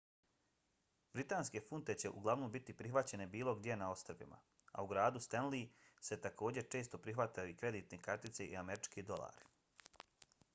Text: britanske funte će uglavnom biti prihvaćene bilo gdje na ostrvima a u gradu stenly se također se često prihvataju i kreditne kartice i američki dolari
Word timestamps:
britanske 1.15 1.59
funte 1.65 1.95
će 2.03 2.09
uglavnom 2.21 2.51
biti 2.55 2.73
prihvaćene 2.79 3.27
bilo 3.35 3.53
gdje 3.59 3.75
na 3.81 3.89
ostrvima 3.97 4.39
a 4.71 4.85
u 4.87 4.89
gradu 4.93 5.21
stenly 5.27 5.61
se 6.09 6.19
također 6.25 6.63
se 6.69 6.69
često 6.77 7.01
prihvataju 7.07 7.53
i 7.55 7.57
kreditne 7.63 8.01
kartice 8.09 8.45
i 8.47 8.61
američki 8.65 9.07
dolari 9.13 9.49